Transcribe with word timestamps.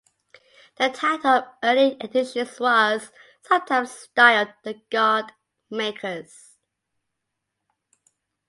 The 0.77 0.89
title 0.89 1.29
of 1.29 1.43
early 1.61 1.95
editions 2.01 2.59
was 2.59 3.11
sometimes 3.43 3.91
styled 3.91 4.51
"The 4.63 4.81
God 4.89 5.31
Makers". 5.69 6.57